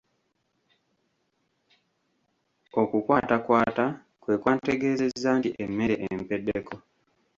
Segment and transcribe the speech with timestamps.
[2.81, 3.85] Okukwatakwata
[4.21, 6.75] kwe kwantegeezezza nti emmere empeddeko.